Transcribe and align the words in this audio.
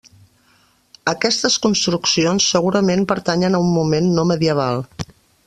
Aquestes 1.11 1.57
construccions 1.65 2.47
segurament 2.55 3.05
pertanyen 3.13 3.59
a 3.59 3.61
un 3.67 3.71
moment 3.77 4.09
no 4.17 4.27
medieval. 4.33 4.85